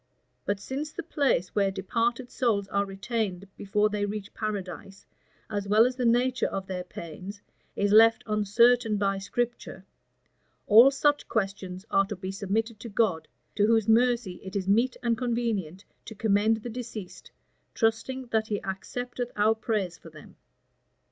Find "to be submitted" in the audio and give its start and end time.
12.07-12.79